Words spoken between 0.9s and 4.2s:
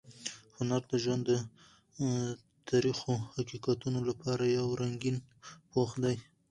د ژوند د تریخو حقیقتونو